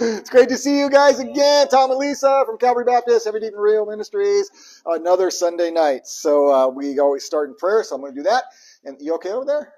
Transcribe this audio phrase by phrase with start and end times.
[0.00, 1.68] It's great to see you guys again.
[1.68, 4.50] Tom and Lisa from Calvary Baptist, Heavy Deep and Real Ministries.
[4.84, 6.06] Another Sunday night.
[6.06, 8.44] So uh, we always start in prayer, so I'm going to do that.
[8.84, 9.72] And you okay over there?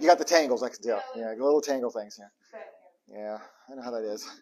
[0.00, 1.02] You got the tangles, I can tell.
[1.16, 2.20] Yeah, little tangle things.
[2.20, 3.38] Yeah, yeah,
[3.70, 4.28] I know how that is.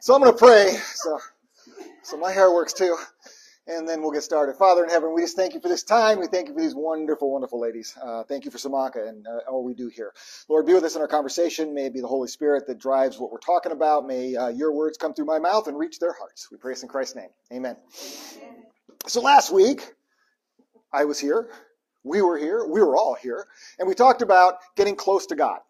[0.00, 0.70] So I'm going to pray.
[0.94, 1.18] So,
[2.02, 2.96] so my hair works too
[3.68, 4.56] and then we'll get started.
[4.56, 6.18] Father in heaven, we just thank you for this time.
[6.18, 7.96] We thank you for these wonderful, wonderful ladies.
[8.02, 10.12] Uh, thank you for Samaka and uh, all we do here.
[10.48, 11.74] Lord, be with us in our conversation.
[11.74, 14.06] May it be the Holy Spirit that drives what we're talking about.
[14.06, 16.48] May uh, your words come through my mouth and reach their hearts.
[16.50, 17.28] We pray this in Christ's name.
[17.52, 17.76] Amen.
[19.06, 19.92] So last week,
[20.92, 21.50] I was here.
[22.04, 22.66] We were here.
[22.66, 23.46] We were all here.
[23.78, 25.60] And we talked about getting close to God.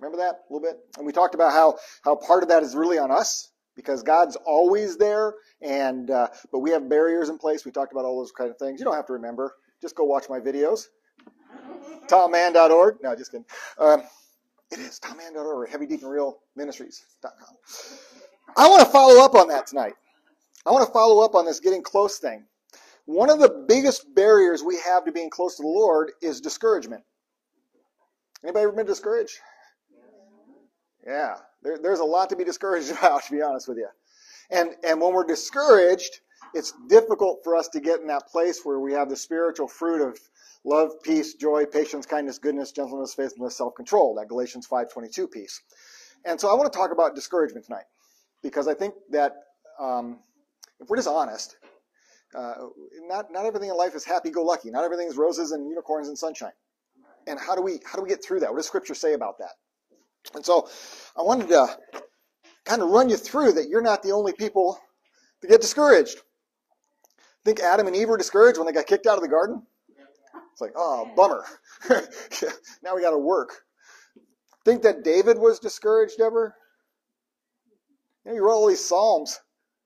[0.00, 0.80] Remember that a little bit?
[0.96, 4.36] And we talked about how, how part of that is really on us because God's
[4.44, 7.64] always there, and uh, but we have barriers in place.
[7.64, 8.80] We talked about all those kind of things.
[8.80, 9.54] You don't have to remember.
[9.80, 10.86] Just go watch my videos.
[12.08, 12.96] TomMann.org.
[13.02, 13.46] No, just kidding.
[13.78, 14.02] Um,
[14.70, 15.68] it is TomMann.org.
[15.68, 17.56] Heavy Deep and Real Ministries.com.
[18.56, 19.94] I want to follow up on that tonight.
[20.66, 22.44] I want to follow up on this getting close thing.
[23.06, 27.02] One of the biggest barriers we have to being close to the Lord is discouragement.
[28.44, 29.38] Anybody ever been discouraged?
[31.06, 33.88] Yeah, there, there's a lot to be discouraged about, to be honest with you.
[34.50, 36.20] And, and when we're discouraged,
[36.54, 40.02] it's difficult for us to get in that place where we have the spiritual fruit
[40.06, 40.18] of
[40.64, 45.60] love, peace, joy, patience, kindness, goodness, gentleness, faithfulness, self-control, that Galatians 5.22 piece.
[46.24, 47.84] And so I want to talk about discouragement tonight
[48.42, 49.32] because I think that
[49.80, 50.20] um,
[50.80, 51.56] if we're just honest,
[52.34, 52.54] uh,
[53.08, 54.70] not, not everything in life is happy-go-lucky.
[54.70, 56.52] Not everything is roses and unicorns and sunshine.
[57.26, 58.50] And how do we how do we get through that?
[58.50, 59.52] What does Scripture say about that?
[60.34, 60.68] And so
[61.16, 61.66] I wanted to
[62.64, 64.78] kind of run you through that you're not the only people
[65.40, 66.18] to get discouraged.
[67.44, 69.62] Think Adam and Eve were discouraged when they got kicked out of the garden?
[70.52, 71.44] It's like, oh, bummer.
[72.82, 73.62] now we got to work.
[74.64, 76.54] Think that David was discouraged ever?
[78.24, 79.40] You know, he wrote all these Psalms.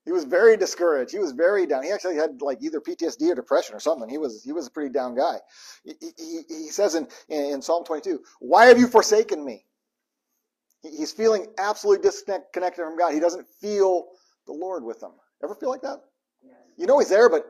[0.05, 1.11] He was very discouraged.
[1.13, 1.83] He was very down.
[1.83, 4.09] He actually had like either PTSD or depression or something.
[4.09, 5.39] He was he was a pretty down guy.
[5.85, 9.66] He, he, he says in, in Psalm 22, "Why have you forsaken me?"
[10.97, 13.13] He's feeling absolutely disconnected from God.
[13.13, 14.07] He doesn't feel
[14.47, 15.11] the Lord with him.
[15.43, 15.99] Ever feel like that?
[16.77, 17.45] You know he's there, but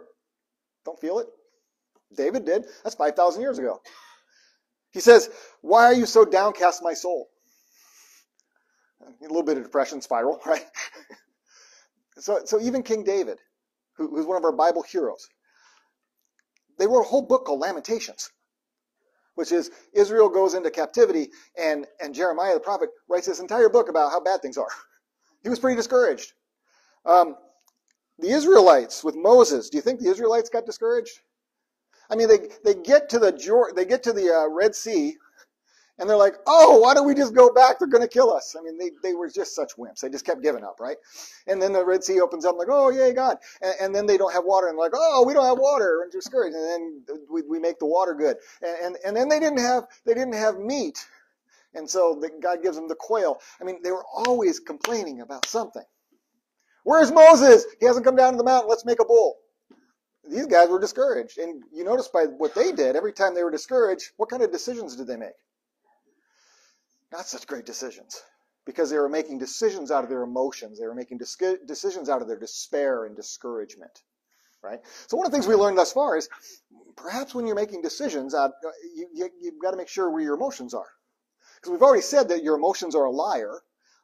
[0.85, 1.27] don't feel it.
[2.17, 2.65] David did.
[2.85, 3.81] That's 5,000 years ago.
[4.93, 5.29] He says,
[5.61, 7.29] Why are you so downcast, my soul?
[9.03, 10.65] A little bit of depression spiral, right?
[12.19, 13.39] so, so even King David,
[13.97, 15.29] who, who's one of our Bible heroes,
[16.79, 18.31] they wrote a whole book called Lamentations
[19.37, 23.89] which is Israel goes into captivity, and, and Jeremiah the prophet writes this entire book
[23.89, 24.69] about how bad things are.
[25.45, 26.33] He was pretty discouraged.
[27.05, 27.37] Um,
[28.19, 31.21] the Israelites with Moses, do you think the Israelites got discouraged?
[32.11, 33.33] I mean, they, they get to the
[33.77, 35.17] they get to the uh, Red Sea,
[35.99, 37.79] and they're like, oh, why don't we just go back?
[37.79, 38.55] They're going to kill us.
[38.59, 40.01] I mean, they, they were just such wimps.
[40.01, 40.97] They just kept giving up, right?
[41.47, 43.39] And then the Red Sea opens up, like, oh, yay, God.
[43.63, 46.13] And, and then they don't have water, and like, oh, we don't have water, and
[46.13, 46.55] discouraged.
[46.55, 46.69] And
[47.09, 48.37] then we, we make the water good.
[48.63, 51.07] And, and, and then they didn't have, they didn't have meat.
[51.75, 53.41] And so the, God gives them the quail.
[53.61, 55.85] I mean, they were always complaining about something.
[56.85, 57.67] Where's Moses?
[57.81, 58.69] He hasn't come down to the mountain.
[58.71, 59.37] Let's make a bull.
[60.31, 61.39] These guys were discouraged.
[61.39, 64.53] And you notice by what they did, every time they were discouraged, what kind of
[64.53, 65.35] decisions did they make?
[67.17, 68.23] Not such great decisions
[68.67, 70.79] because they were making decisions out of their emotions.
[70.79, 74.03] They were making decisions out of their despair and discouragement.
[74.63, 74.81] Right?
[75.07, 76.29] So one of the things we learned thus far is
[76.97, 78.49] perhaps when you're making decisions, uh,
[78.95, 80.89] you, you, you've got to make sure where your emotions are.
[81.55, 83.61] Because we've already said that your emotions are a liar.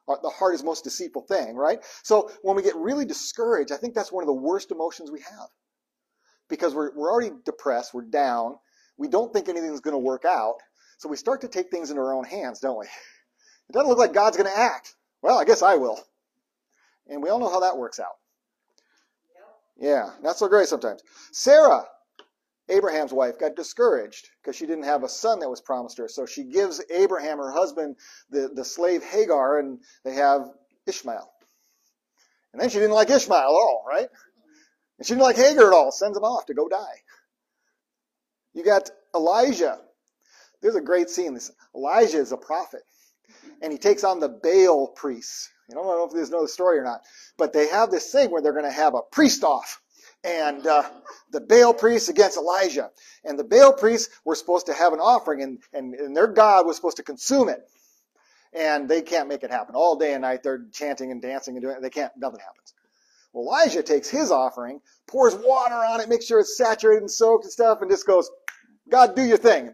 [0.07, 1.79] The heart is most deceitful thing, right?
[2.03, 5.19] So when we get really discouraged, I think that's one of the worst emotions we
[5.19, 5.49] have.
[6.49, 8.55] Because we're, we're already depressed, we're down,
[8.97, 10.55] we don't think anything's going to work out,
[11.03, 12.85] so we start to take things into our own hands, don't we?
[13.69, 14.93] It doesn't look like God's going to act.
[15.21, 15.97] Well, I guess I will.
[17.07, 18.17] And we all know how that works out.
[19.77, 21.01] Yeah, not so great sometimes.
[21.31, 21.85] Sarah,
[22.67, 26.09] Abraham's wife, got discouraged because she didn't have a son that was promised her.
[26.09, 27.95] So she gives Abraham, her husband,
[28.29, 30.49] the, the slave Hagar, and they have
[30.85, 31.31] Ishmael.
[32.51, 34.09] And then she didn't like Ishmael at all, right?
[34.99, 37.01] And she didn't like Hagar at all, sends him off to go die.
[38.53, 39.79] You got Elijah,
[40.63, 41.35] there's a great scene.
[41.35, 42.81] This Elijah is a prophet,
[43.61, 45.49] and he takes on the Baal priests.
[45.69, 47.01] You don't know if you know the story or not,
[47.37, 49.81] but they have this thing where they're going to have a priest off,
[50.23, 50.83] and uh,
[51.31, 52.89] the Baal priests against Elijah,
[53.23, 56.65] and the Baal priests were supposed to have an offering, and, and, and their God
[56.65, 57.59] was supposed to consume it,
[58.53, 60.43] and they can't make it happen all day and night.
[60.43, 61.81] They're chanting and dancing and doing it.
[61.81, 62.11] They can't.
[62.17, 62.73] Nothing happens.
[63.33, 67.45] Well, Elijah takes his offering, pours water on it, makes sure it's saturated and soaked
[67.45, 68.29] and stuff, and just goes,
[68.89, 69.73] God, do your thing.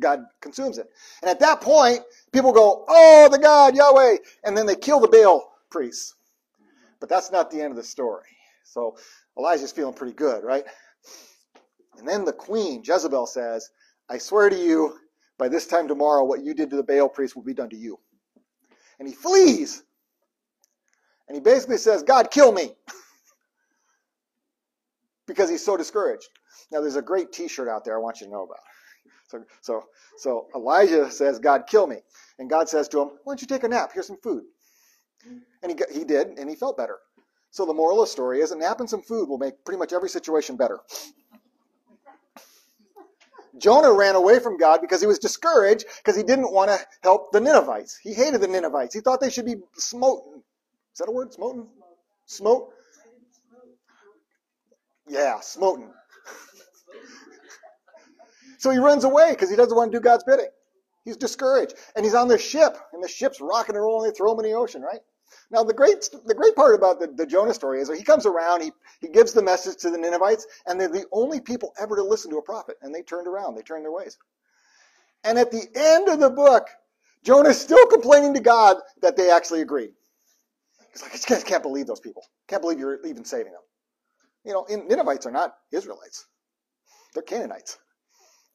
[0.00, 0.88] God consumes it.
[1.22, 2.00] And at that point,
[2.32, 6.14] people go, oh, the God, Yahweh, and then they kill the Baal priests.
[7.00, 8.24] But that's not the end of the story.
[8.64, 8.96] So
[9.38, 10.64] Elijah's feeling pretty good, right?
[11.98, 13.70] And then the queen, Jezebel, says,
[14.08, 14.98] I swear to you,
[15.38, 17.76] by this time tomorrow, what you did to the Baal priest will be done to
[17.76, 17.98] you.
[18.98, 19.82] And he flees.
[21.28, 22.72] And he basically says, God, kill me.
[25.26, 26.28] Because he's so discouraged.
[26.70, 28.58] Now, there's a great t shirt out there I want you to know about.
[29.28, 29.84] So, so,
[30.18, 31.96] so Elijah says, God, kill me.
[32.38, 33.90] And God says to him, Why don't you take a nap?
[33.92, 34.44] Here's some food.
[35.62, 36.98] And he, he did, and he felt better.
[37.50, 39.78] So the moral of the story is a nap and some food will make pretty
[39.78, 40.78] much every situation better.
[43.58, 47.32] Jonah ran away from God because he was discouraged because he didn't want to help
[47.32, 47.96] the Ninevites.
[47.96, 48.94] He hated the Ninevites.
[48.94, 50.42] He thought they should be smoten.
[50.92, 51.32] Is that a word?
[51.32, 51.66] Smoten?
[52.26, 52.72] Smote?
[55.08, 55.90] Yeah, smoten.
[58.58, 60.48] so he runs away because he doesn't want to do God's bidding.
[61.04, 61.74] He's discouraged.
[61.94, 64.10] And he's on the ship, and the ship's rocking and rolling.
[64.10, 65.00] They throw him in the ocean, right?
[65.50, 68.62] Now, the great, the great part about the, the Jonah story is he comes around,
[68.62, 72.02] he, he gives the message to the Ninevites, and they're the only people ever to
[72.02, 72.76] listen to a prophet.
[72.82, 74.18] And they turned around, they turned their ways.
[75.24, 76.68] And at the end of the book,
[77.24, 79.90] Jonah's still complaining to God that they actually agreed.
[80.92, 82.22] He's like, I just can't believe those people.
[82.48, 83.62] Can't believe you're even saving them.
[84.46, 86.24] You know, Ninevites are not Israelites.
[87.12, 87.78] They're Canaanites.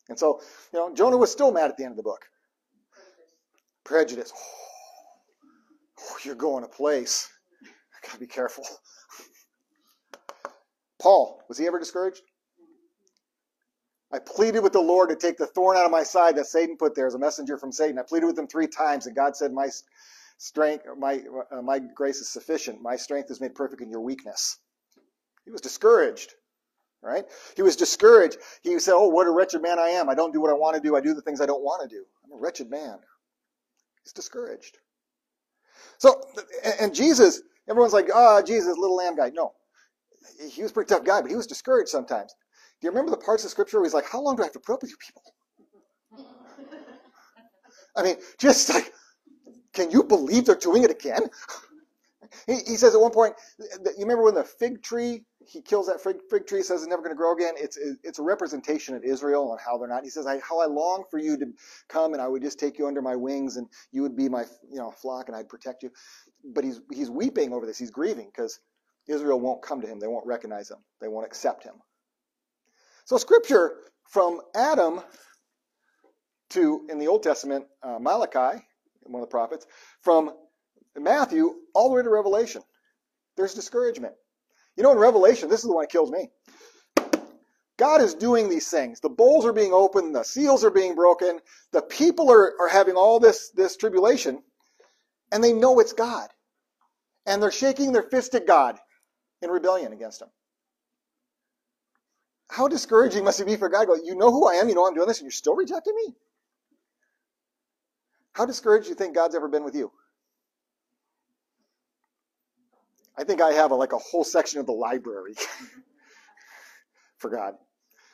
[0.07, 0.41] And so,
[0.73, 2.21] you know, Jonah was still mad at the end of the book.
[3.83, 4.31] Prejudice.
[5.99, 7.29] Oh, you're going a place.
[7.63, 8.63] I gotta be careful.
[11.01, 12.21] Paul, was he ever discouraged?
[14.13, 16.77] I pleaded with the Lord to take the thorn out of my side that Satan
[16.77, 17.99] put there as a messenger from Satan.
[17.99, 19.69] I pleaded with him three times, and God said, "My
[20.37, 21.21] strength, my
[21.51, 22.81] uh, my grace is sufficient.
[22.81, 24.57] My strength is made perfect in your weakness."
[25.45, 26.35] He was discouraged,
[27.01, 27.25] right?
[27.55, 28.37] He was discouraged.
[28.61, 30.09] He said, "Oh, what a wretched man I am!
[30.09, 30.95] I don't do what I want to do.
[30.95, 32.03] I do the things I don't want to do.
[32.25, 32.99] I'm a wretched man."
[34.03, 34.77] He's discouraged.
[35.99, 36.21] So,
[36.79, 39.31] and Jesus, everyone's like, ah, oh, Jesus, little lamb guy.
[39.33, 39.53] No,
[40.51, 42.33] he was a pretty tough guy, but he was discouraged sometimes.
[42.81, 44.53] Do you remember the parts of scripture where he's like, how long do I have
[44.53, 45.23] to put up with you people?
[47.97, 48.91] I mean, just like,
[49.73, 51.29] can you believe they're doing it again?
[52.47, 56.01] He, he says at one point, you remember when the fig tree, he kills that
[56.01, 57.55] fig, fig tree, says it's never going to grow again.
[57.57, 60.03] It's, it's a representation of Israel and how they're not.
[60.03, 61.45] He says, I, how I long for you to
[61.89, 64.45] come and I would just take you under my wings and you would be my
[64.69, 65.91] you know flock and I'd protect you.
[66.43, 67.77] But he's, he's weeping over this.
[67.77, 68.59] He's grieving because
[69.07, 69.99] Israel won't come to him.
[69.99, 70.77] They won't recognize him.
[71.01, 71.75] They won't accept him.
[73.05, 73.75] So scripture
[74.09, 75.01] from Adam
[76.51, 78.63] to, in the Old Testament, uh, Malachi,
[79.03, 79.65] one of the prophets,
[80.01, 80.31] from
[80.97, 82.61] Matthew all the way to Revelation.
[83.37, 84.13] There's discouragement.
[84.77, 86.29] You know, in Revelation, this is the one that kills me.
[87.77, 88.99] God is doing these things.
[88.99, 91.39] The bowls are being opened, the seals are being broken,
[91.71, 94.43] the people are, are having all this, this tribulation,
[95.31, 96.29] and they know it's God.
[97.25, 98.77] And they're shaking their fist at God
[99.41, 100.27] in rebellion against Him.
[102.49, 103.87] How discouraging must it be for God?
[103.87, 105.95] Go, you know who I am, you know I'm doing this, and you're still rejecting
[105.95, 106.13] me?
[108.33, 109.91] How discouraged do you think God's ever been with you?
[113.21, 115.35] I think I have a, like a whole section of the library
[117.19, 117.53] for God.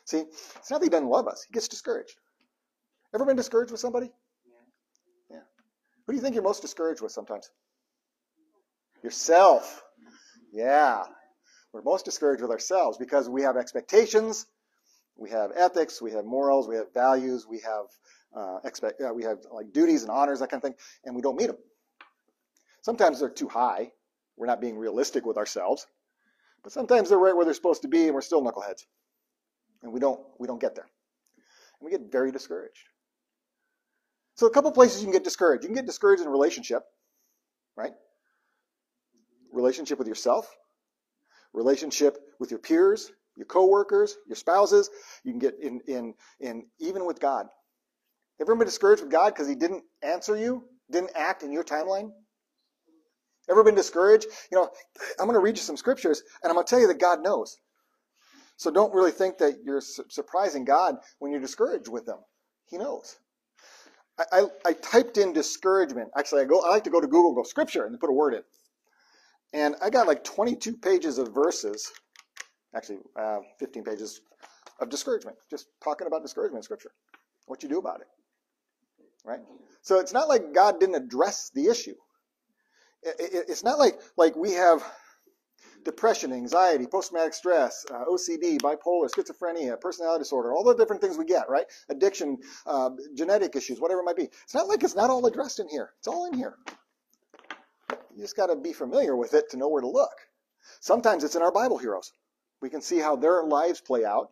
[0.04, 1.46] See, it's not that he doesn't love us.
[1.48, 2.18] He gets discouraged.
[3.16, 4.12] Ever been discouraged with somebody?
[4.46, 5.38] Yeah.
[5.38, 5.44] yeah.
[6.06, 7.50] Who do you think you're most discouraged with sometimes?
[9.02, 9.82] Yourself.
[10.52, 11.04] Yeah.
[11.72, 14.46] We're most discouraged with ourselves because we have expectations,
[15.16, 17.86] we have ethics, we have morals, we have values, we have
[18.36, 21.22] uh, expect, uh, we have like duties and honors, that kind of thing, and we
[21.22, 21.58] don't meet them.
[22.82, 23.92] Sometimes they're too high,
[24.38, 25.88] we're not being realistic with ourselves.
[26.64, 28.86] But sometimes they're right where they're supposed to be and we're still knuckleheads.
[29.84, 30.88] And we don't we don't get there.
[31.80, 32.90] And we get very discouraged.
[34.36, 35.64] So a couple places you can get discouraged.
[35.64, 36.84] You can get discouraged in relationship,
[37.76, 37.94] right?
[39.52, 40.48] Relationship with yourself,
[41.54, 44.90] relationship with your peers, your coworkers, your spouses.
[45.24, 47.48] You can get in in in even with God.
[48.40, 52.12] Ever been discouraged with God because He didn't answer you, didn't act in your timeline?
[53.50, 54.28] Ever been discouraged?
[54.52, 54.70] You know,
[55.20, 57.22] I'm going to read you some scriptures, and I'm going to tell you that God
[57.22, 57.58] knows.
[58.58, 62.18] So don't really think that you're su- surprising God when you're discouraged with them.
[62.66, 63.18] He knows.
[64.20, 66.10] I, I, I, typed in discouragement.
[66.18, 66.62] Actually, I go.
[66.62, 68.42] I like to go to Google, go scripture, and put a word in.
[69.54, 71.90] And I got like 22 pages of verses,
[72.76, 74.22] actually uh, 15 pages
[74.82, 76.92] of discouragement, just talking about discouragement in scripture,
[77.46, 78.08] what you do about it,
[79.24, 79.40] right?
[79.84, 81.96] So it's not like God didn't address the issue
[83.20, 84.84] it's not like like we have
[85.84, 91.18] depression, anxiety, post traumatic stress, uh, OCD, bipolar, schizophrenia, personality disorder, all the different things
[91.18, 91.66] we get, right?
[91.90, 94.30] Addiction, uh, genetic issues, whatever it might be.
[94.44, 95.92] It's not like it's not all addressed in here.
[96.00, 96.56] It's all in here.
[98.16, 100.12] You just got to be familiar with it to know where to look.
[100.82, 102.12] Sometimes it's in our Bible heroes.
[102.62, 104.32] We can see how their lives play out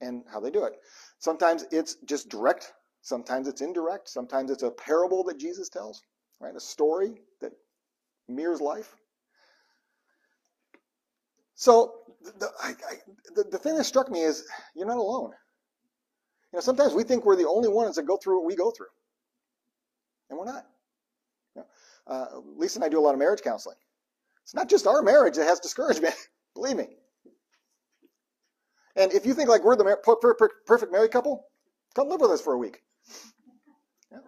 [0.00, 0.74] and how they do it.
[1.18, 2.72] Sometimes it's just direct.
[3.02, 4.08] Sometimes it's indirect.
[4.08, 6.02] Sometimes it's a parable that Jesus tells,
[6.40, 6.54] right?
[6.54, 7.52] A story that
[8.28, 8.94] mirrors life.
[11.54, 12.94] So the, I, I,
[13.34, 15.30] the, the thing that struck me is you're not alone.
[16.52, 18.70] You know, sometimes we think we're the only ones that go through what we go
[18.70, 18.86] through,
[20.30, 20.66] and we're not.
[21.54, 21.66] You know,
[22.14, 23.76] uh, Lisa and I do a lot of marriage counseling.
[24.42, 26.14] It's not just our marriage that has discouragement.
[26.54, 26.86] Believe me.
[28.94, 29.96] And if you think like we're the
[30.66, 31.44] perfect married couple,
[31.94, 32.82] come live with us for a week.
[34.10, 34.18] Yeah.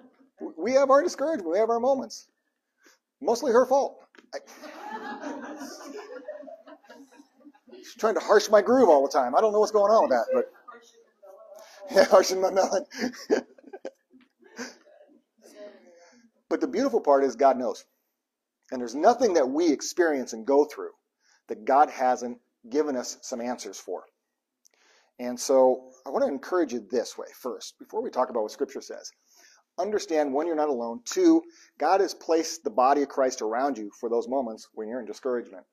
[0.58, 1.50] We have our discouragement.
[1.50, 2.28] We have our moments.
[3.20, 3.98] Mostly her fault.
[4.34, 4.38] I,
[7.76, 9.34] she's trying to harsh my groove all the time.
[9.34, 10.52] I don't know what's going on with that, but
[11.94, 12.84] yeah, harshing my melon.
[16.48, 17.84] but the beautiful part is God knows.
[18.70, 20.90] And there's nothing that we experience and go through
[21.48, 24.04] that God hasn't given us some answers for.
[25.18, 28.52] And so I want to encourage you this way first, before we talk about what
[28.52, 29.10] Scripture says.
[29.78, 31.00] Understand one, you're not alone.
[31.04, 31.42] Two,
[31.78, 35.06] God has placed the body of Christ around you for those moments when you're in
[35.06, 35.64] discouragement.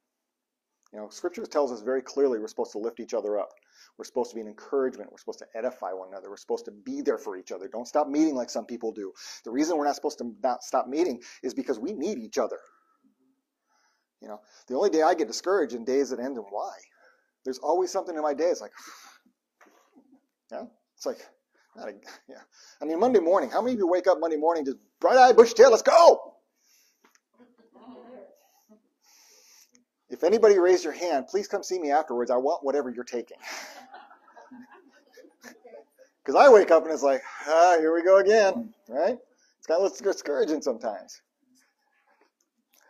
[0.93, 3.49] You know, Scripture tells us very clearly we're supposed to lift each other up.
[3.97, 5.11] We're supposed to be an encouragement.
[5.11, 6.29] We're supposed to edify one another.
[6.29, 7.67] We're supposed to be there for each other.
[7.67, 9.11] Don't stop meeting like some people do.
[9.43, 12.59] The reason we're not supposed to not stop meeting is because we need each other.
[14.21, 16.73] You know, the only day I get discouraged in days that end in Y.
[17.43, 18.45] There's always something in my day.
[18.45, 18.71] It's like,
[20.51, 20.63] yeah,
[20.95, 21.19] it's like,
[21.75, 21.93] not a,
[22.29, 22.37] yeah.
[22.81, 23.49] I mean, Monday morning.
[23.49, 25.71] How many of you wake up Monday morning just bright eyed, bushy tail?
[25.71, 26.33] Let's go.
[30.09, 32.31] If anybody raised your hand, please come see me afterwards.
[32.31, 33.37] I want whatever you're taking.
[36.23, 39.15] Because I wake up and it's like, ah, here we go again, right?
[39.59, 41.21] It's kind of discouraging sometimes.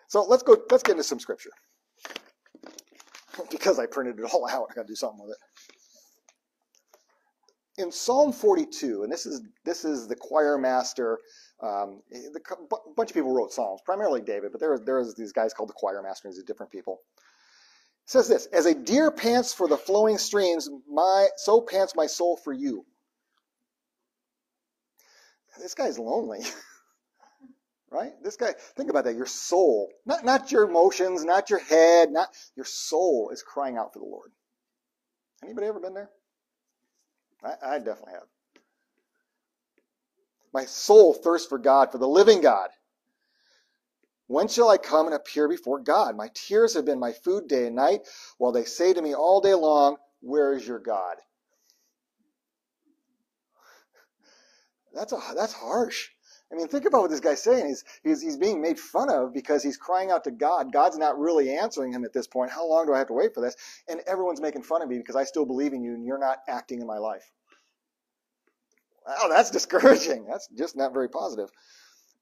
[0.08, 0.56] So let's go.
[0.72, 1.50] Let's get into some scripture.
[3.52, 5.38] because I printed it all out, I got to do something with it.
[7.78, 11.20] In Psalm 42, and this is this is the choir master.
[11.62, 12.40] Um, the,
[12.72, 15.74] a bunch of people wrote psalms, primarily David, but there there's these guys called the
[15.74, 16.30] choir master.
[16.30, 17.02] These different people.
[18.06, 22.08] It says this: As a deer pants for the flowing streams, my so pants my
[22.08, 22.86] soul for you.
[25.60, 26.40] This guy's lonely.
[27.92, 28.12] right?
[28.24, 29.16] This guy, think about that.
[29.16, 33.94] Your soul, not, not your emotions, not your head, not your soul is crying out
[33.94, 34.32] for the Lord.
[35.44, 36.10] Anybody ever been there?
[37.44, 38.28] I, I definitely have.
[40.54, 42.70] My soul thirsts for God, for the living God.
[44.28, 46.16] When shall I come and appear before God?
[46.16, 48.02] My tears have been my food day and night,
[48.38, 51.18] while they say to me all day long, Where is your God?
[54.94, 56.10] That's, a, that's harsh.
[56.52, 57.68] I mean, think about what this guy's saying.
[57.68, 60.72] He's, he's, he's being made fun of because he's crying out to God.
[60.72, 62.52] God's not really answering him at this point.
[62.52, 63.56] How long do I have to wait for this?
[63.88, 66.40] And everyone's making fun of me because I still believe in you and you're not
[66.48, 67.32] acting in my life.
[69.08, 70.26] Wow, that's discouraging.
[70.30, 71.50] That's just not very positive.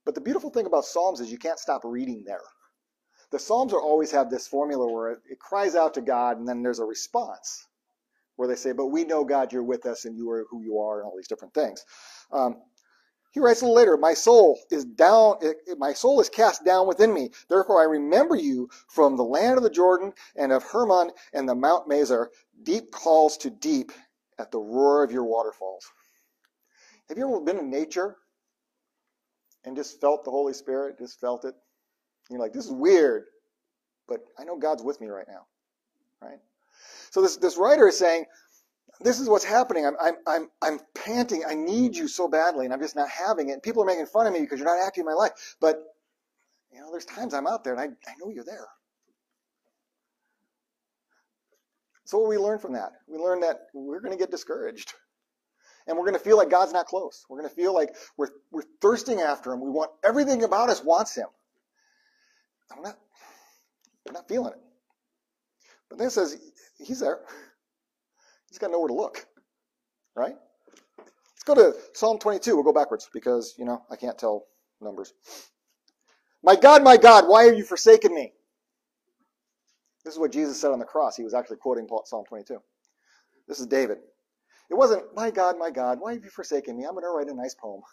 [0.06, 2.42] But the beautiful thing about Psalms is you can't stop reading there.
[3.32, 6.48] The Psalms are always have this formula where it, it cries out to God and
[6.48, 7.68] then there's a response
[8.36, 10.80] where they say, But we know, God, you're with us and you are who you
[10.80, 11.84] are and all these different things.
[12.32, 12.58] Um,
[13.34, 15.38] he writes a little later, my soul is down,
[15.80, 17.32] my soul is cast down within me.
[17.50, 21.56] Therefore I remember you from the land of the Jordan and of Hermon and the
[21.56, 22.28] Mount Mizar.
[22.62, 23.92] Deep calls to deep
[24.38, 25.84] at the roar of your waterfalls.
[27.10, 28.18] Have you ever been in nature
[29.66, 31.56] and just felt the Holy Spirit, just felt it?
[32.30, 33.24] You're like, this is weird,
[34.08, 35.48] but I know God's with me right now,
[36.22, 36.40] right?
[37.10, 38.26] So this, this writer is saying,
[39.02, 39.86] this is what's happening.
[39.86, 41.44] I'm, I'm, I'm, I'm panting.
[41.48, 43.54] I need you so badly, and I'm just not having it.
[43.54, 45.56] And people are making fun of me because you're not acting in my life.
[45.60, 45.84] But,
[46.72, 48.68] you know, there's times I'm out there and I, I know you're there.
[52.06, 52.92] So what we learn from that?
[53.08, 54.94] We learn that we're going to get discouraged.
[55.88, 57.26] And we're going to feel like God's not close.
[57.28, 59.62] We're going to feel like we're, we're thirsting after Him.
[59.62, 61.28] We want everything about us wants Him.
[62.72, 62.98] I'm not,
[64.06, 64.62] we're not feeling it.
[65.90, 66.38] But then it says,
[66.78, 67.20] He's there.
[68.54, 69.26] He's got nowhere to look,
[70.16, 70.36] right?
[71.00, 72.54] Let's go to Psalm 22.
[72.54, 74.46] We'll go backwards because, you know, I can't tell
[74.80, 75.12] numbers.
[76.44, 78.32] My God, my God, why have you forsaken me?
[80.06, 81.18] This is what Jesus said on the cross.
[81.18, 82.60] He was actually quoting Psalm 22.
[83.48, 83.98] This is David.
[84.70, 86.84] It wasn't, my God, my God, why have you forsaken me?
[86.84, 87.82] I'm going to write a nice poem.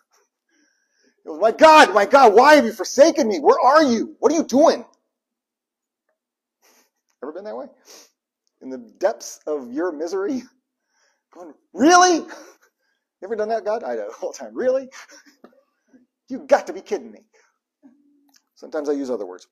[1.26, 3.40] It was, my God, my God, why have you forsaken me?
[3.40, 4.16] Where are you?
[4.20, 4.86] What are you doing?
[7.22, 7.66] Ever been that way?
[8.62, 10.42] In the depths of your misery?
[11.34, 12.26] Going, really?
[13.20, 13.84] You ever done that, God?
[13.84, 14.54] I do all the time.
[14.54, 14.88] Really?
[16.30, 17.20] You got to be kidding me.
[18.54, 19.46] Sometimes I use other words.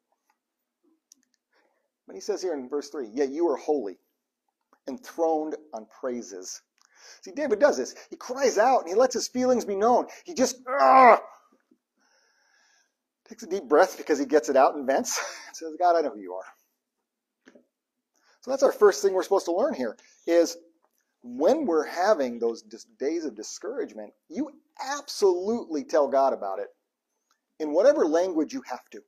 [2.07, 3.99] But he says here in verse 3, Yet you are holy,
[4.89, 6.63] enthroned on praises.
[7.23, 7.95] See, David does this.
[8.11, 10.07] He cries out and he lets his feelings be known.
[10.25, 11.21] He just ah,
[13.29, 16.01] takes a deep breath because he gets it out and vents and says, God, I
[16.01, 16.45] know who you are.
[18.41, 20.57] So that's our first thing we're supposed to learn here is
[21.23, 22.63] when we're having those
[22.99, 26.69] days of discouragement, you absolutely tell God about it
[27.59, 29.01] in whatever language you have to.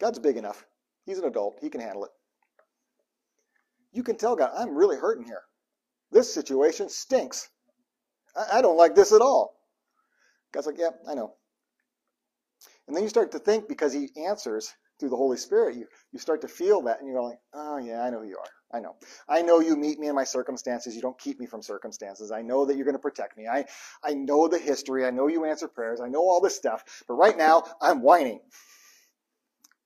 [0.00, 0.64] God's big enough.
[1.04, 1.58] He's an adult.
[1.60, 2.10] He can handle it.
[3.92, 5.42] You can tell God, I'm really hurting here.
[6.10, 7.48] This situation stinks.
[8.34, 9.54] I, I don't like this at all.
[10.52, 11.34] God's like, yeah, I know.
[12.86, 16.20] And then you start to think because he answers through the Holy Spirit, you, you
[16.20, 18.50] start to feel that and you're like, oh yeah, I know who you are.
[18.72, 18.94] I know.
[19.28, 20.94] I know you meet me in my circumstances.
[20.94, 22.30] You don't keep me from circumstances.
[22.30, 23.48] I know that you're going to protect me.
[23.48, 23.64] I,
[24.04, 25.04] I know the history.
[25.04, 26.00] I know you answer prayers.
[26.00, 26.84] I know all this stuff.
[27.08, 28.38] But right now, I'm whining.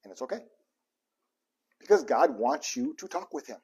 [0.04, 0.40] And it's okay.
[1.80, 3.58] Because God wants you to talk with him.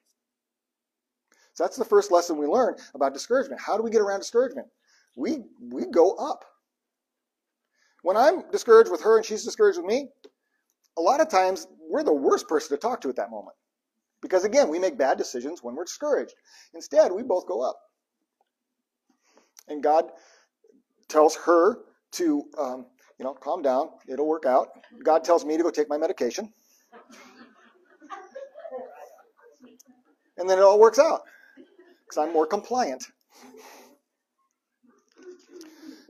[1.53, 3.61] So that's the first lesson we learn about discouragement.
[3.61, 4.67] How do we get around discouragement?
[5.15, 6.43] We, we go up.
[8.01, 10.09] When I'm discouraged with her and she's discouraged with me,
[10.97, 13.55] a lot of times we're the worst person to talk to at that moment.
[14.21, 16.33] Because again, we make bad decisions when we're discouraged.
[16.73, 17.77] Instead, we both go up.
[19.67, 20.05] And God
[21.09, 21.77] tells her
[22.13, 22.85] to, um,
[23.19, 23.89] you know, calm down.
[24.07, 24.69] It'll work out.
[25.03, 26.51] God tells me to go take my medication.
[30.37, 31.21] And then it all works out
[32.05, 33.05] because I'm more compliant.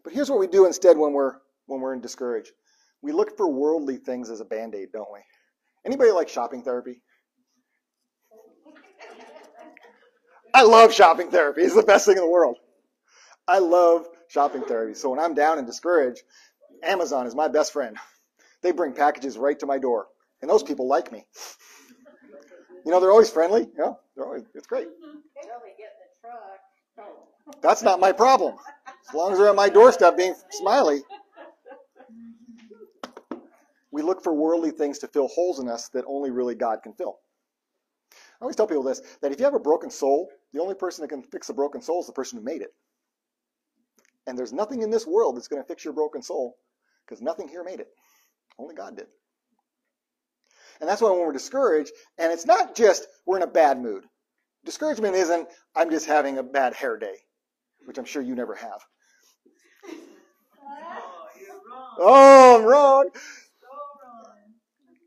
[0.03, 1.35] But here's what we do instead when we're
[1.65, 2.51] when we're in discouraged.
[3.03, 5.19] We look for worldly things as a band-aid, don't we?
[5.85, 7.01] Anybody like shopping therapy?
[10.53, 11.61] I love shopping therapy.
[11.63, 12.57] It's the best thing in the world.
[13.45, 14.93] I love shopping therapy.
[14.93, 16.23] So when I'm down and discouraged,
[16.81, 17.97] Amazon is my best friend.
[18.61, 20.07] They bring packages right to my door.
[20.41, 21.25] And those people like me.
[22.85, 23.67] You know, they're always friendly.
[23.77, 24.87] Yeah, they're always, it's great.
[27.61, 28.55] That's not my problem.
[29.09, 31.01] As long as they're at my doorstep being smiley.
[33.93, 36.93] We look for worldly things to fill holes in us that only really God can
[36.93, 37.19] fill.
[38.11, 41.03] I always tell people this that if you have a broken soul, the only person
[41.03, 42.73] that can fix a broken soul is the person who made it.
[44.25, 46.57] And there's nothing in this world that's going to fix your broken soul
[47.05, 47.89] because nothing here made it.
[48.57, 49.05] Only God did.
[50.81, 54.05] And that's why when we're discouraged, and it's not just we're in a bad mood.
[54.65, 57.17] Discouragement isn't I'm just having a bad hair day,
[57.85, 58.81] which I'm sure you never have.
[60.59, 63.09] Oh, oh I'm wrong.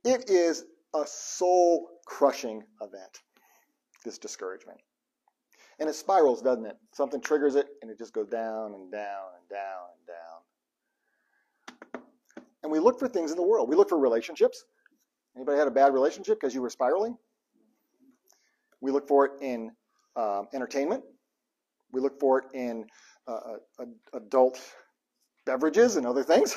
[0.07, 0.65] It is
[0.95, 3.21] a soul crushing event
[4.05, 4.79] this discouragement.
[5.81, 6.77] And it spirals, doesn't it?
[6.95, 10.07] Something triggers it, and it just goes down and down and down and
[11.93, 12.03] down.
[12.63, 13.69] And we look for things in the world.
[13.69, 14.65] We look for relationships.
[15.35, 17.19] Anybody had a bad relationship because you were spiraling?
[18.81, 19.73] We look for it in
[20.15, 21.03] um, entertainment.
[21.93, 22.87] We look for it in
[23.27, 24.61] uh, uh, adult
[25.45, 26.57] beverages and other things.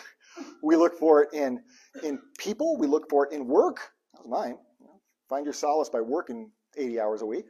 [0.62, 1.62] We look for it in
[2.04, 2.78] in people.
[2.78, 3.78] We look for it in work.
[4.14, 4.58] That was mine.
[5.30, 7.46] Find your solace by working 80 hours a week.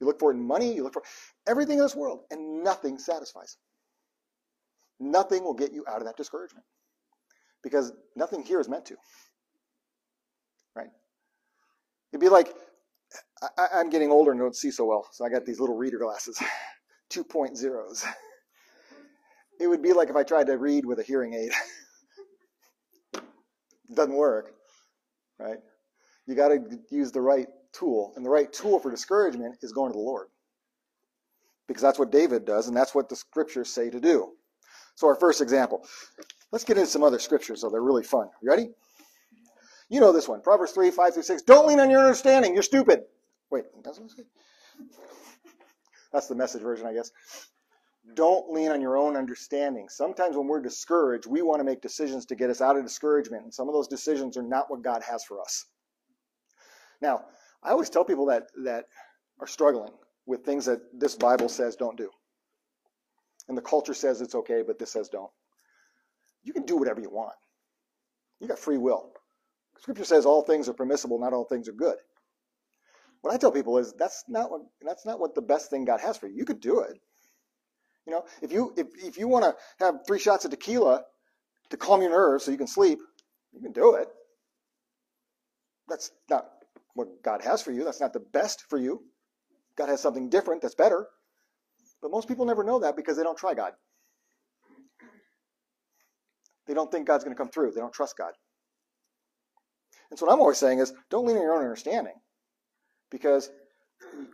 [0.00, 1.04] You look for it in money, you look for
[1.46, 3.56] everything in this world, and nothing satisfies.
[4.98, 6.64] Nothing will get you out of that discouragement
[7.62, 8.96] because nothing here is meant to.
[10.74, 10.90] Right?
[12.12, 12.52] It'd be like
[13.58, 15.98] I, am getting older and don't see so well, so I got these little reader
[15.98, 16.40] glasses,
[17.10, 18.04] 2.0s.
[19.60, 21.52] It would be like if I tried to read with a hearing aid.
[23.94, 24.54] Doesn't work,
[25.38, 25.58] right?
[26.26, 28.12] You got to use the right tool.
[28.16, 30.28] And the right tool for discouragement is going to the Lord.
[31.66, 34.32] Because that's what David does, and that's what the scriptures say to do.
[34.94, 35.86] So, our first example.
[36.50, 37.70] Let's get into some other scriptures, though.
[37.70, 38.28] They're really fun.
[38.42, 38.68] You ready?
[39.88, 41.42] You know this one Proverbs 3 5 through 6.
[41.42, 42.54] Don't lean on your understanding.
[42.54, 43.02] You're stupid.
[43.50, 44.00] Wait, that's
[46.12, 47.10] That's the message version, I guess.
[48.14, 49.88] Don't lean on your own understanding.
[49.88, 53.44] Sometimes when we're discouraged, we want to make decisions to get us out of discouragement,
[53.44, 55.66] and some of those decisions are not what God has for us.
[57.00, 57.24] Now,
[57.62, 58.86] I always tell people that that
[59.40, 59.92] are struggling
[60.26, 62.10] with things that this Bible says don't do.
[63.48, 65.30] And the culture says it's okay, but this says don't.
[66.44, 67.34] You can do whatever you want.
[68.40, 69.12] You got free will.
[69.78, 71.96] Scripture says all things are permissible, not all things are good.
[73.20, 76.00] What I tell people is that's not what that's not what the best thing God
[76.00, 76.34] has for you.
[76.36, 76.98] You could do it.
[78.06, 81.02] You know, if you if, if you want to have three shots of tequila
[81.70, 82.98] to calm your nerves so you can sleep,
[83.52, 84.08] you can do it.
[85.88, 86.46] That's not
[86.94, 87.84] what God has for you.
[87.84, 89.02] That's not the best for you.
[89.76, 91.06] God has something different that's better.
[92.00, 93.72] But most people never know that because they don't try God.
[96.66, 97.72] They don't think God's going to come through.
[97.72, 98.32] They don't trust God.
[100.10, 102.14] And so what I'm always saying is don't lean on your own understanding
[103.10, 103.50] because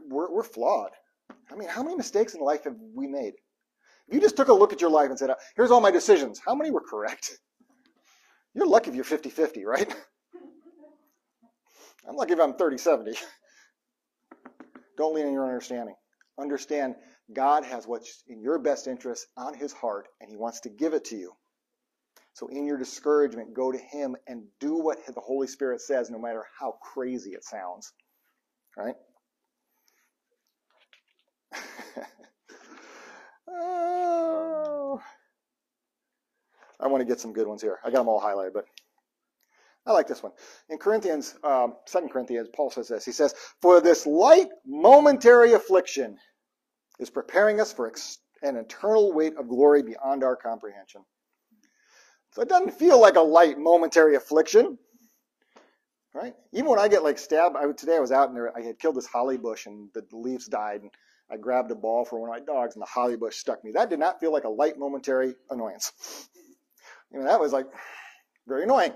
[0.09, 0.91] we're, we're flawed.
[1.53, 3.35] I mean, how many mistakes in life have we made?
[4.11, 6.55] You just took a look at your life and said, here's all my decisions, how
[6.55, 7.39] many were correct?
[8.55, 9.89] You're lucky if you're 50 50, right?
[12.09, 13.13] I'm lucky if I'm 30 70.
[14.97, 15.95] Don't lean on your understanding.
[16.41, 16.95] Understand
[17.33, 20.95] God has what's in your best interest on his heart, and he wants to give
[20.95, 21.33] it to you.
[22.33, 26.19] So, in your discouragement, go to him and do what the Holy Spirit says, no
[26.19, 27.93] matter how crazy it sounds.
[28.77, 28.95] Right?
[33.49, 35.01] Oh.
[36.81, 37.79] I want to get some good ones here.
[37.85, 38.67] I got them all highlighted, but
[39.87, 40.33] I like this one.
[40.69, 43.05] In Corinthians, um, 2 Corinthians, Paul says this.
[43.05, 46.19] He says, For this light momentary affliction
[46.99, 51.03] is preparing us for ex- an eternal weight of glory beyond our comprehension.
[52.33, 54.79] So it doesn't feel like a light momentary affliction.
[56.15, 56.35] Right?
[56.53, 58.79] Even when I get like stabbed, I, today I was out and there, I had
[58.79, 60.83] killed this holly bush and the leaves died.
[60.83, 60.91] And
[61.31, 63.73] I grabbed a ball for one of my dogs and the holly bush stuck me.
[63.73, 65.93] That did not feel like a light momentary annoyance.
[67.13, 67.67] You know, that was like
[68.47, 68.93] very annoying.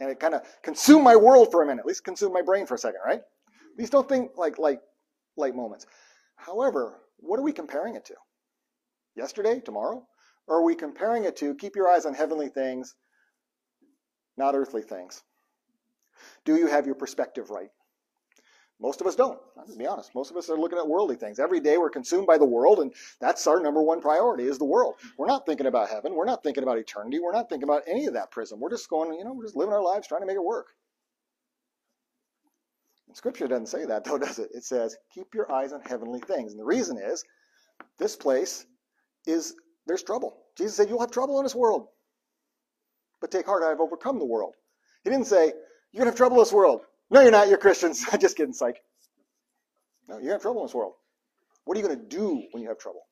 [0.00, 2.66] And it kind of consumed my world for a minute, at least consumed my brain
[2.66, 3.20] for a second, right?
[3.76, 4.80] These don't think like like
[5.36, 5.86] light moments.
[6.36, 8.14] However, what are we comparing it to?
[9.16, 10.06] Yesterday, tomorrow?
[10.46, 12.94] Or are we comparing it to keep your eyes on heavenly things,
[14.36, 15.22] not earthly things?
[16.44, 17.70] Do you have your perspective right?
[18.84, 19.40] Most of us don't.
[19.58, 20.14] I'm to be honest.
[20.14, 21.40] Most of us are looking at worldly things.
[21.40, 24.66] Every day we're consumed by the world, and that's our number one priority is the
[24.66, 24.96] world.
[25.16, 26.14] We're not thinking about heaven.
[26.14, 27.18] We're not thinking about eternity.
[27.18, 28.60] We're not thinking about any of that prism.
[28.60, 30.66] We're just going, you know, we're just living our lives trying to make it work.
[33.08, 34.50] And scripture doesn't say that, though, does it?
[34.52, 36.52] It says, keep your eyes on heavenly things.
[36.52, 37.24] And the reason is,
[37.98, 38.66] this place
[39.26, 39.54] is,
[39.86, 40.36] there's trouble.
[40.58, 41.86] Jesus said, you'll have trouble in this world.
[43.22, 44.56] But take heart, I have overcome the world.
[45.04, 45.54] He didn't say,
[45.92, 46.82] you're going to have trouble in this world.
[47.10, 47.48] No, you're not.
[47.48, 48.04] You're Christians.
[48.20, 48.80] Just kidding, psych.
[50.08, 50.94] No, you have trouble in this world.
[51.64, 53.02] What are you going to do when you have trouble?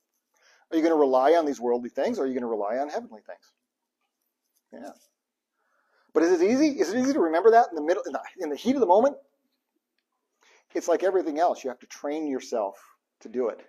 [0.70, 2.78] Are you going to rely on these worldly things or are you going to rely
[2.78, 3.52] on heavenly things?
[4.72, 4.92] Yeah.
[6.14, 6.68] But is it easy?
[6.80, 8.80] Is it easy to remember that in the middle, in the, in the heat of
[8.80, 9.16] the moment?
[10.74, 11.62] It's like everything else.
[11.62, 12.78] You have to train yourself
[13.20, 13.60] to do it.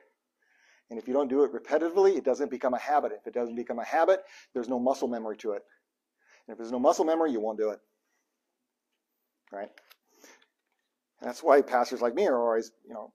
[0.90, 3.12] And if you don't do it repetitively, it doesn't become a habit.
[3.14, 4.22] If it doesn't become a habit,
[4.54, 5.64] there's no muscle memory to it.
[6.48, 7.80] And if there's no muscle memory, you won't do it.
[9.52, 9.70] Right?
[11.24, 13.14] That's why pastors like me are always, you know,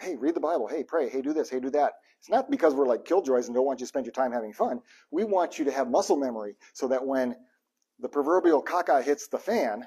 [0.00, 0.66] hey, read the Bible.
[0.66, 1.08] Hey, pray.
[1.10, 1.50] Hey, do this.
[1.50, 1.92] Hey, do that.
[2.18, 4.52] It's not because we're like killjoys and don't want you to spend your time having
[4.52, 4.80] fun.
[5.10, 7.36] We want you to have muscle memory so that when
[8.00, 9.86] the proverbial caca hits the fan,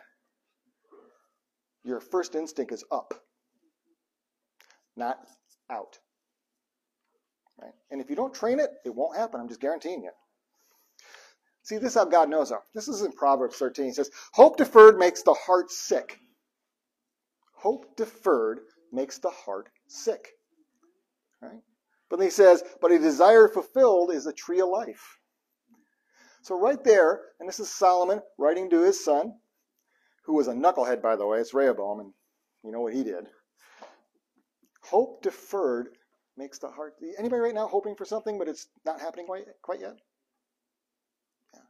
[1.84, 3.14] your first instinct is up,
[4.96, 5.18] not
[5.70, 5.98] out.
[7.60, 7.74] Right?
[7.92, 9.40] And if you don't train it, it won't happen.
[9.40, 10.12] I'm just guaranteeing you.
[11.64, 12.50] See, this is how God knows.
[12.50, 12.64] Though.
[12.74, 13.88] This is in Proverbs 13.
[13.88, 16.20] It says, Hope deferred makes the heart sick,
[17.64, 18.60] Hope deferred
[18.92, 20.34] makes the heart sick.
[21.42, 21.62] Right?
[22.10, 25.18] But he says, but a desire fulfilled is a tree of life.
[26.42, 29.36] So right there, and this is Solomon writing to his son,
[30.26, 31.40] who was a knucklehead, by the way.
[31.40, 32.14] It's Rehoboam, and
[32.66, 33.28] you know what he did.
[34.82, 35.88] Hope deferred
[36.36, 36.96] makes the heart.
[37.18, 39.96] Anybody right now hoping for something, but it's not happening quite, quite yet?
[41.54, 41.62] Yeah.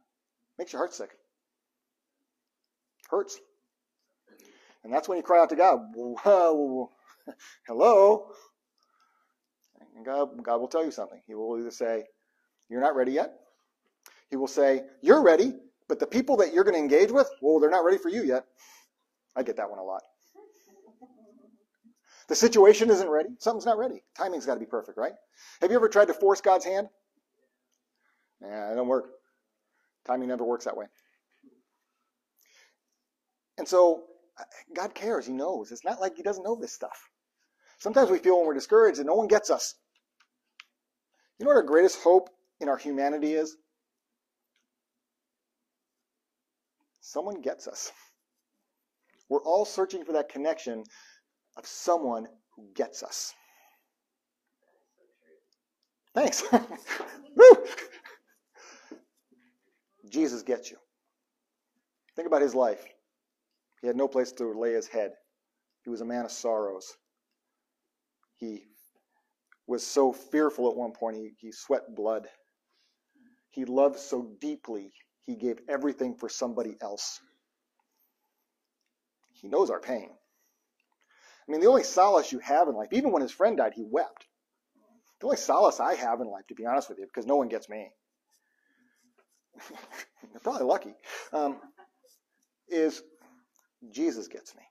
[0.58, 1.10] Makes your heart sick.
[3.08, 3.38] Hurts.
[4.84, 6.90] And that's when you cry out to God, Whoa,
[7.66, 8.28] hello.
[9.96, 11.20] And God, God will tell you something.
[11.26, 12.04] He will either say,
[12.68, 13.32] You're not ready yet.
[14.30, 15.54] He will say, You're ready,
[15.88, 18.22] but the people that you're going to engage with, well, they're not ready for you
[18.22, 18.44] yet.
[19.34, 20.02] I get that one a lot.
[22.28, 23.30] The situation isn't ready.
[23.38, 24.02] Something's not ready.
[24.16, 25.12] Timing's got to be perfect, right?
[25.60, 26.88] Have you ever tried to force God's hand?
[28.40, 29.10] Yeah, it don't work.
[30.06, 30.86] Timing never works that way.
[33.58, 34.04] And so
[34.74, 35.26] God cares.
[35.26, 35.70] He knows.
[35.72, 37.10] It's not like He doesn't know this stuff.
[37.78, 39.74] Sometimes we feel when we're discouraged that no one gets us.
[41.38, 43.56] You know what our greatest hope in our humanity is?
[47.00, 47.92] Someone gets us.
[49.28, 50.84] We're all searching for that connection
[51.56, 53.34] of someone who gets us.
[56.14, 56.44] Thanks.
[60.08, 60.76] Jesus gets you.
[62.14, 62.84] Think about his life.
[63.84, 65.12] He had no place to lay his head.
[65.82, 66.96] He was a man of sorrows.
[68.38, 68.62] He
[69.66, 72.26] was so fearful at one point, he, he sweat blood.
[73.50, 74.94] He loved so deeply,
[75.26, 77.20] he gave everything for somebody else.
[79.34, 80.08] He knows our pain.
[81.46, 83.84] I mean, the only solace you have in life, even when his friend died, he
[83.86, 84.24] wept.
[85.20, 87.48] The only solace I have in life, to be honest with you, because no one
[87.48, 87.90] gets me,
[90.32, 90.94] they're probably lucky,
[91.34, 91.60] um,
[92.66, 93.02] is
[93.92, 94.62] Jesus gets me.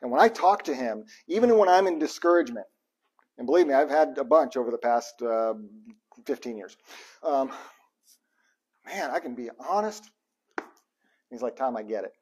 [0.00, 2.66] And when I talk to him, even when I'm in discouragement,
[3.38, 5.54] and believe me, I've had a bunch over the past uh,
[6.26, 6.76] 15 years.
[7.22, 7.50] Um,
[8.86, 10.10] man, I can be honest.
[11.30, 12.12] He's like, Tom, I get it.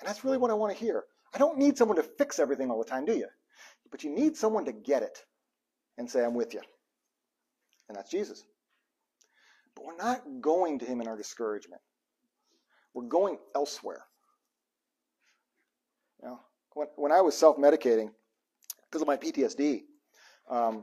[0.00, 1.04] And that's really what I want to hear.
[1.34, 3.26] I don't need someone to fix everything all the time, do you?
[3.90, 5.18] But you need someone to get it
[5.98, 6.60] and say, I'm with you.
[7.88, 8.44] And that's Jesus.
[9.74, 11.80] But we're not going to him in our discouragement.
[12.96, 14.00] We're going elsewhere.
[16.22, 16.40] You know,
[16.72, 18.08] when, when I was self medicating
[18.86, 19.82] because of my PTSD,
[20.50, 20.82] um,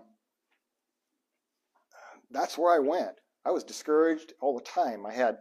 [2.30, 3.16] that's where I went.
[3.44, 5.08] I was discouraged all the time.
[5.08, 5.38] I had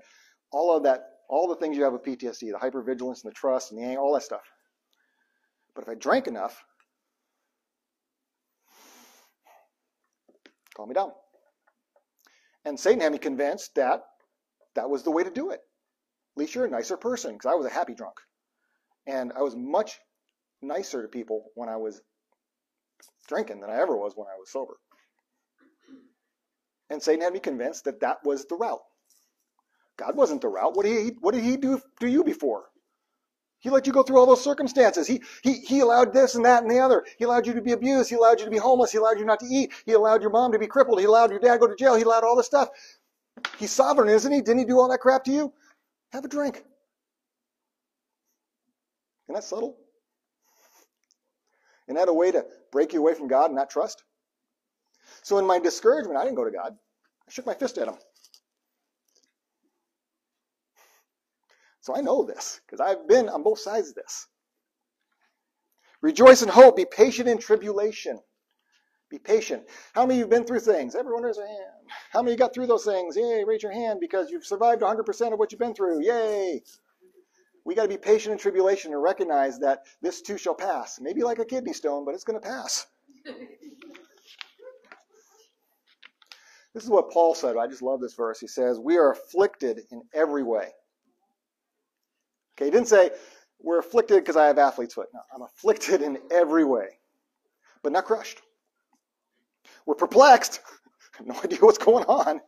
[0.51, 3.71] all of that, all the things you have with PTSD, the hypervigilance and the trust
[3.71, 4.41] and the anger, all that stuff.
[5.75, 6.65] But if I drank enough,
[10.75, 11.11] calm me down.
[12.65, 14.01] And Satan had me convinced that
[14.75, 15.61] that was the way to do it.
[16.37, 18.15] At least you're a nicer person, because I was a happy drunk.
[19.07, 19.99] And I was much
[20.63, 22.01] nicer to people when I was
[23.29, 24.75] drinking than I ever was when I was sober.
[26.91, 28.81] And Satan had me convinced that that was the route.
[29.99, 30.75] God wasn't the route.
[30.75, 32.65] What did he, what did he do to you before?
[33.61, 35.07] He let you go through all those circumstances.
[35.07, 37.05] He, he, he allowed this and that and the other.
[37.19, 38.11] He allowed you to be abused.
[38.11, 38.91] He allowed you to be homeless.
[38.91, 39.73] He allowed you not to eat.
[39.87, 40.99] He allowed your mom to be crippled.
[40.99, 41.95] He allowed your dad to go to jail.
[41.95, 42.71] He allowed all this stuff.
[43.59, 44.41] He's sovereign, isn't he?
[44.41, 45.53] Didn't he do all that crap to you?
[46.13, 46.57] Have a drink.
[49.27, 49.77] Isn't that subtle?
[51.89, 54.03] Isn't that a way to break you away from God and not trust?
[55.23, 56.73] So in my discouragement, I didn't go to God.
[57.27, 57.95] I shook my fist at him.
[61.81, 64.29] So I know this because I've been on both sides of this.
[66.01, 66.77] Rejoice in hope.
[66.77, 68.21] Be patient in tribulation.
[69.11, 69.65] Be patient.
[69.95, 70.95] How many of you have been through things?
[70.95, 71.82] Everyone raise their hand.
[72.11, 73.17] How many got through those things?
[73.17, 76.03] Yay, raise your hand because you've survived 100% of what you've been through.
[76.05, 76.63] Yay.
[77.65, 80.99] We got to be patient in tribulation and recognize that this too shall pass.
[81.01, 82.87] Maybe like a kidney stone, but it's going to pass.
[86.75, 87.57] this is what Paul said.
[87.57, 88.41] I just love this verse.
[88.41, 90.71] He says, We are afflicted in every way.
[92.57, 93.11] Okay, he didn't say,
[93.63, 95.09] we're afflicted because I have athlete's foot.
[95.15, 96.87] No, I'm afflicted in every way,
[97.83, 98.43] but not crushed.
[99.87, 100.61] We're perplexed.
[101.25, 102.41] no idea what's going on.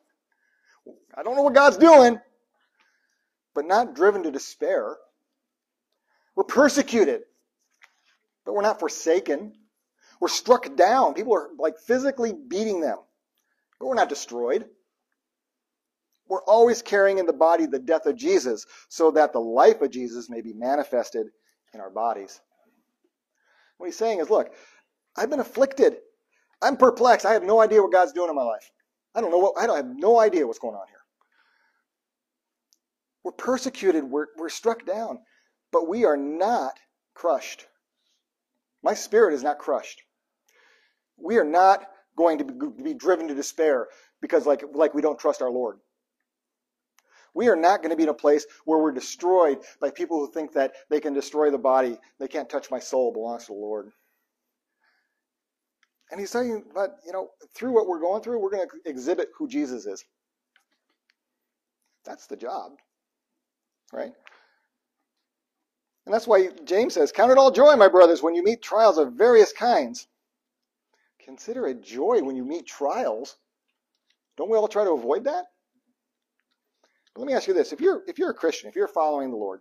[1.14, 2.18] I don't know what God's doing,
[3.54, 4.96] but not driven to despair.
[6.34, 7.22] We're persecuted,
[8.44, 9.54] but we're not forsaken.
[10.20, 11.14] We're struck down.
[11.14, 12.98] People are like physically beating them,
[13.78, 14.66] but we're not destroyed.
[16.28, 19.90] We're always carrying in the body the death of Jesus so that the life of
[19.90, 21.28] Jesus may be manifested
[21.72, 22.40] in our bodies.
[23.76, 24.52] What he's saying is, look,
[25.16, 25.98] I've been afflicted.
[26.62, 27.26] I'm perplexed.
[27.26, 28.70] I have no idea what God's doing in my life.
[29.14, 30.98] I don't know what, I don't have no idea what's going on here.
[33.22, 34.04] We're persecuted.
[34.04, 35.20] We're, we're struck down,
[35.72, 36.78] but we are not
[37.14, 37.66] crushed.
[38.82, 40.02] My spirit is not crushed.
[41.16, 41.86] We are not
[42.16, 43.88] going to be, be driven to despair
[44.20, 45.78] because like, like we don't trust our Lord.
[47.34, 50.32] We are not going to be in a place where we're destroyed by people who
[50.32, 51.98] think that they can destroy the body.
[52.20, 53.90] They can't touch my soul, belongs to the Lord.
[56.10, 59.30] And he's saying, but, you know, through what we're going through, we're going to exhibit
[59.36, 60.04] who Jesus is.
[62.04, 62.72] That's the job,
[63.92, 64.12] right?
[66.06, 68.98] And that's why James says, Count it all joy, my brothers, when you meet trials
[68.98, 70.06] of various kinds.
[71.24, 73.36] Consider it joy when you meet trials.
[74.36, 75.46] Don't we all try to avoid that?
[77.16, 79.36] let me ask you this: if you're if you're a Christian, if you're following the
[79.36, 79.60] Lord,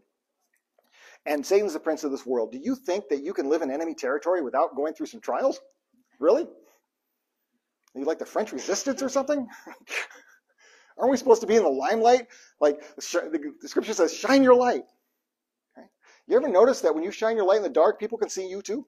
[1.25, 3.71] and Satan's the prince of this world, do you think that you can live in
[3.71, 5.59] enemy territory without going through some trials?
[6.19, 6.43] Really?
[6.43, 9.47] Are you like the French resistance or something?
[10.97, 12.27] Aren't we supposed to be in the limelight?
[12.59, 14.83] Like the scripture says, shine your light.
[16.27, 18.47] You ever notice that when you shine your light in the dark, people can see
[18.47, 18.85] you too?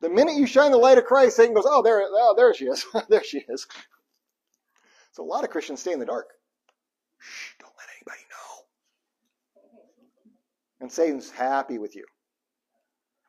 [0.00, 2.66] The minute you shine the light of Christ, Satan goes, oh, there, oh, there she
[2.66, 2.84] is.
[3.08, 3.66] there she is.
[5.12, 6.26] So a lot of Christians stay in the dark.
[7.18, 8.64] Shh, don't let anybody know.
[10.80, 12.04] And Satan's happy with you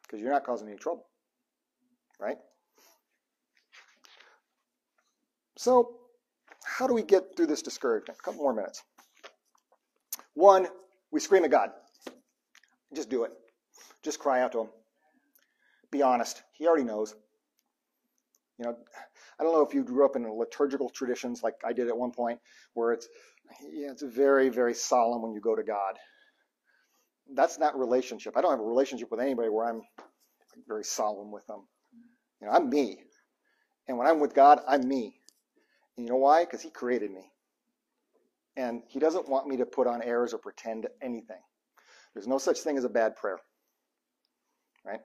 [0.01, 1.05] because you're not causing any trouble.
[2.19, 2.37] Right?
[5.57, 5.95] So,
[6.63, 8.19] how do we get through this discouragement?
[8.19, 8.83] A couple more minutes.
[10.33, 10.67] One,
[11.11, 11.71] we scream at God.
[12.93, 13.31] Just do it.
[14.03, 14.67] Just cry out to Him.
[15.91, 16.43] Be honest.
[16.53, 17.15] He already knows.
[18.57, 18.77] You know,
[19.39, 22.11] I don't know if you grew up in liturgical traditions like I did at one
[22.11, 22.39] point,
[22.73, 23.07] where it's
[23.71, 25.97] yeah, it's very very solemn when you go to God.
[27.33, 28.37] That's not relationship.
[28.37, 29.81] I don't have a relationship with anybody where I'm
[30.67, 31.67] very solemn with them.
[32.41, 32.99] You know, I'm me.
[33.87, 35.19] And when I'm with God, I'm me.
[35.95, 36.43] And you know why?
[36.43, 37.31] Because He created me.
[38.57, 41.41] And He doesn't want me to put on airs or pretend anything.
[42.13, 43.39] There's no such thing as a bad prayer.
[44.85, 45.01] Right?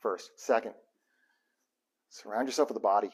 [0.00, 0.30] First.
[0.36, 0.74] Second,
[2.10, 3.10] surround yourself with a body.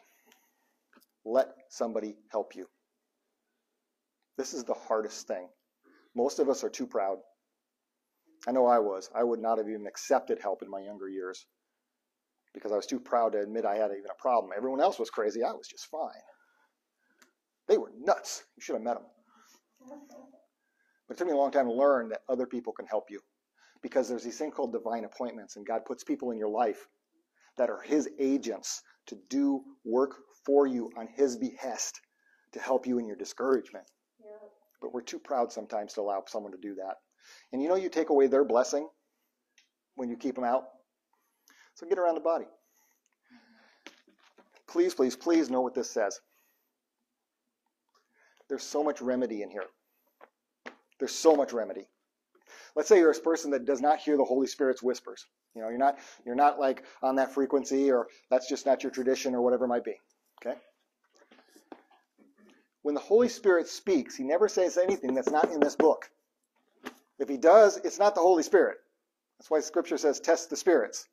[1.24, 2.66] Let somebody help you.
[4.36, 5.48] This is the hardest thing.
[6.16, 7.18] Most of us are too proud.
[8.48, 9.10] I know I was.
[9.14, 11.44] I would not have even accepted help in my younger years
[12.54, 14.52] because I was too proud to admit I had even a problem.
[14.56, 15.42] Everyone else was crazy.
[15.42, 16.10] I was just fine.
[17.68, 18.44] They were nuts.
[18.56, 19.06] You should have met them.
[21.06, 23.20] But it took me a long time to learn that other people can help you
[23.82, 26.86] because there's these things called divine appointments, and God puts people in your life
[27.56, 32.00] that are His agents to do work for you on His behest
[32.52, 33.86] to help you in your discouragement.
[34.20, 34.48] Yeah.
[34.80, 36.96] But we're too proud sometimes to allow someone to do that.
[37.52, 38.88] And you know, you take away their blessing
[39.94, 40.64] when you keep them out.
[41.80, 42.44] So get around the body.
[44.68, 46.20] Please, please, please know what this says.
[48.50, 49.64] There's so much remedy in here.
[50.98, 51.86] There's so much remedy.
[52.76, 55.24] Let's say you're a person that does not hear the Holy Spirit's whispers.
[55.54, 58.92] You know, you're not you're not like on that frequency or that's just not your
[58.92, 59.98] tradition or whatever it might be.
[60.44, 60.58] Okay?
[62.82, 66.10] When the Holy Spirit speaks, he never says anything that's not in this book.
[67.18, 68.76] If he does, it's not the Holy Spirit.
[69.38, 71.08] That's why scripture says test the spirits.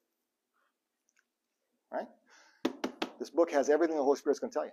[1.92, 2.08] Right?
[3.20, 4.72] This book has everything the Holy Spirit's going to tell you.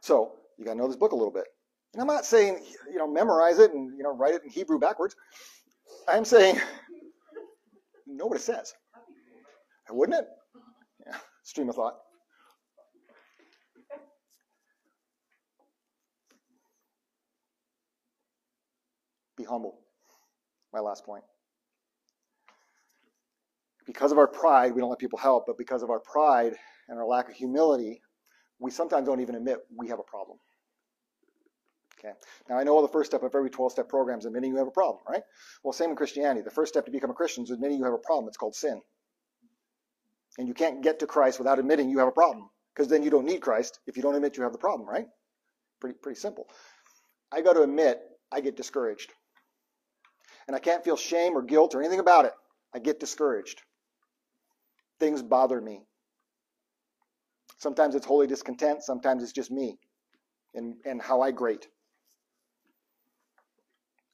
[0.00, 1.46] So, you got to know this book a little bit.
[1.94, 4.78] And I'm not saying, you know, memorize it and, you know, write it in Hebrew
[4.78, 5.16] backwards.
[6.08, 6.56] I'm saying,
[8.06, 8.74] know what it says.
[9.90, 10.28] Wouldn't it?
[11.06, 11.96] Yeah, stream of thought.
[19.36, 19.78] Be humble.
[20.72, 21.24] My last point.
[23.86, 26.54] Because of our pride, we don't let people help, but because of our pride
[26.88, 28.00] and our lack of humility,
[28.58, 30.38] we sometimes don't even admit we have a problem.
[31.98, 32.14] Okay.
[32.48, 34.72] Now I know the first step of every 12-step program is admitting you have a
[34.72, 35.22] problem, right?
[35.62, 36.42] Well, same in Christianity.
[36.42, 38.28] The first step to become a Christian is admitting you have a problem.
[38.28, 38.80] It's called sin.
[40.38, 43.10] And you can't get to Christ without admitting you have a problem, because then you
[43.10, 45.06] don't need Christ if you don't admit you have the problem, right?
[45.80, 46.46] Pretty pretty simple.
[47.30, 48.00] I got to admit
[48.32, 49.12] I get discouraged.
[50.46, 52.32] And I can't feel shame or guilt or anything about it.
[52.74, 53.62] I get discouraged.
[55.02, 55.82] Things bother me.
[57.58, 59.76] Sometimes it's holy discontent, sometimes it's just me
[60.54, 61.66] and, and how I grate.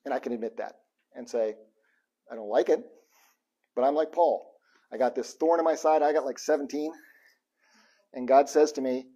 [0.06, 0.76] And I can admit that
[1.14, 1.56] and say,
[2.32, 2.80] I don't like it,
[3.76, 4.50] but I'm like Paul.
[4.90, 6.00] I got this thorn in my side.
[6.00, 6.90] I got like 17.
[8.14, 9.08] And God says to me,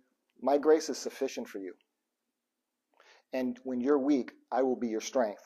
[0.43, 1.73] My grace is sufficient for you.
[3.33, 5.43] And when you're weak, I will be your strength.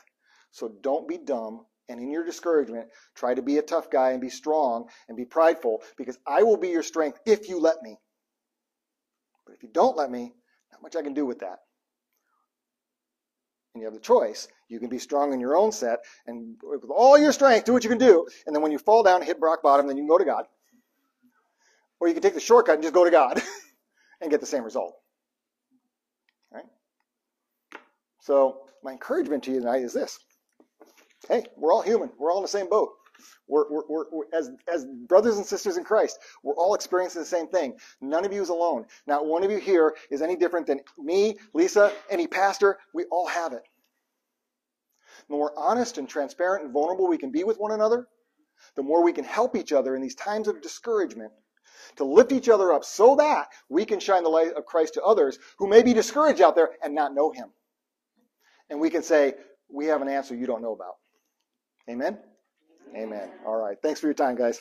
[0.51, 1.67] So don't be dumb.
[1.89, 5.25] And in your discouragement, try to be a tough guy and be strong and be
[5.25, 7.99] prideful because I will be your strength if you let me.
[9.47, 10.35] But if you don't let me,
[10.73, 11.61] not much I can do with that
[13.77, 14.49] and you have the choice.
[14.69, 17.85] You can be strong in your own set and with all your strength, do what
[17.85, 18.27] you can do.
[18.47, 20.47] And then when you fall down hit rock bottom, then you can go to God.
[22.01, 23.41] Or you can take the shortcut and just go to God
[24.21, 24.97] and get the same result.
[26.51, 26.65] Right?
[28.21, 30.19] So my encouragement to you tonight is this.
[31.29, 32.11] Hey, we're all human.
[32.19, 32.91] We're all in the same boat.
[33.49, 37.27] We're, we're, we're, we're, as, as brothers and sisters in Christ, we're all experiencing the
[37.27, 37.75] same thing.
[38.01, 38.87] None of you is alone.
[39.07, 42.79] Not one of you here is any different than me, Lisa, any pastor.
[42.93, 43.63] We all have it.
[45.29, 48.07] The more honest and transparent and vulnerable we can be with one another,
[48.75, 51.33] the more we can help each other in these times of discouragement
[51.97, 55.03] to lift each other up so that we can shine the light of Christ to
[55.03, 57.49] others who may be discouraged out there and not know him.
[58.69, 59.35] And we can say,
[59.69, 60.95] we have an answer you don't know about.
[61.91, 62.19] Amen?
[62.97, 63.31] Amen.
[63.47, 63.77] All right.
[63.83, 64.61] Thanks for your time, guys.